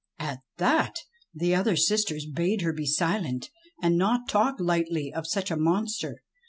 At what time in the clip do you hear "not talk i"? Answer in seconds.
3.99-4.63